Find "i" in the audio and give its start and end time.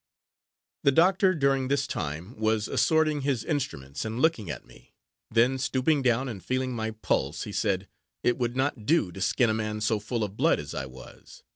10.73-10.87